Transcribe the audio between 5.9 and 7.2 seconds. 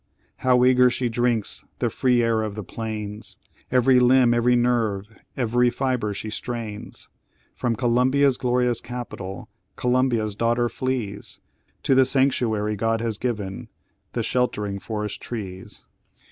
she strains;